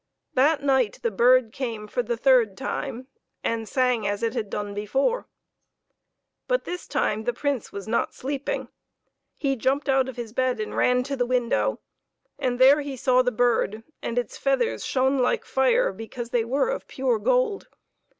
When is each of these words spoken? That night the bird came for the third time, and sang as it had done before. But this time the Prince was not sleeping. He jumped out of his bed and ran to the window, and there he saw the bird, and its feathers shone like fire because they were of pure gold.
That 0.33 0.63
night 0.63 0.97
the 1.03 1.11
bird 1.11 1.53
came 1.53 1.85
for 1.87 2.01
the 2.01 2.17
third 2.17 2.57
time, 2.57 3.05
and 3.43 3.69
sang 3.69 4.07
as 4.07 4.23
it 4.23 4.33
had 4.33 4.49
done 4.49 4.73
before. 4.73 5.27
But 6.47 6.63
this 6.63 6.87
time 6.87 7.25
the 7.25 7.33
Prince 7.35 7.71
was 7.71 7.87
not 7.87 8.11
sleeping. 8.15 8.69
He 9.37 9.55
jumped 9.55 9.87
out 9.87 10.09
of 10.09 10.15
his 10.17 10.33
bed 10.33 10.59
and 10.59 10.75
ran 10.75 11.03
to 11.03 11.15
the 11.15 11.27
window, 11.27 11.81
and 12.39 12.57
there 12.57 12.81
he 12.81 12.97
saw 12.97 13.21
the 13.21 13.31
bird, 13.31 13.83
and 14.01 14.17
its 14.17 14.39
feathers 14.39 14.83
shone 14.83 15.19
like 15.19 15.45
fire 15.45 15.93
because 15.93 16.31
they 16.31 16.45
were 16.45 16.69
of 16.69 16.87
pure 16.87 17.19
gold. 17.19 17.67